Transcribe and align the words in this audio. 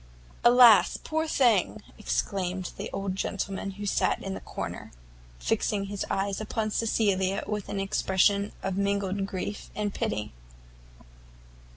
"Alas! 0.43 0.97
poor 0.97 1.27
thing!" 1.27 1.83
exclaimed 1.95 2.71
the 2.75 2.89
old 2.91 3.15
gentleman 3.15 3.69
who 3.77 3.85
sat 3.85 4.19
in 4.23 4.33
the 4.33 4.39
corner, 4.41 4.91
fixing 5.37 5.83
his 5.83 6.03
eyes 6.09 6.41
upon 6.41 6.71
Cecilia 6.71 7.43
with 7.45 7.69
an 7.69 7.79
expression 7.79 8.51
of 8.63 8.77
mingled 8.77 9.27
grief 9.27 9.69
and 9.75 9.93
pity. 9.93 10.31